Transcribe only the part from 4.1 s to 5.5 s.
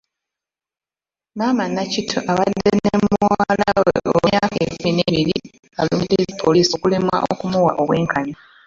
ow'emyaka ekkumi n'ebiri